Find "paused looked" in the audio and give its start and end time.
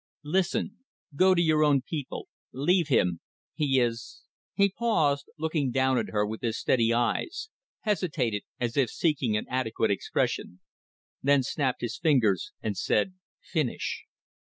4.75-5.55